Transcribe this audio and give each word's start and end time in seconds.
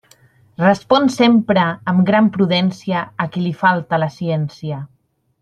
Respon 0.61 1.03
sempre 1.15 1.65
amb 1.93 2.01
gran 2.07 2.31
prudència 2.39 3.05
a 3.27 3.29
qui 3.37 3.45
li 3.45 3.53
falta 3.61 4.01
la 4.07 4.09
ciència. 4.19 4.81